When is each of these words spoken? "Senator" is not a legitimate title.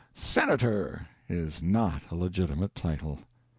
"Senator" 0.15 1.05
is 1.29 1.61
not 1.61 2.01
a 2.09 2.15
legitimate 2.15 2.73
title. 2.73 3.19